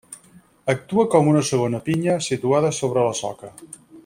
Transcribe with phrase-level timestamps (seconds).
[0.73, 3.53] Actua com una segona pinya situada sobre la soca.